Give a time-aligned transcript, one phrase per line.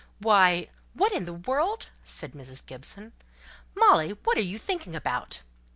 [0.17, 2.65] "Why, what in the world," said Mrs.
[2.65, 3.13] Gibson
[3.75, 5.41] "Molly, what are you thinking about?"